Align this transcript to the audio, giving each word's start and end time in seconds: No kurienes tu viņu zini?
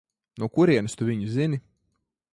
No 0.43 0.47
kurienes 0.55 0.97
tu 1.01 1.11
viņu 1.11 1.29
zini? 1.37 1.63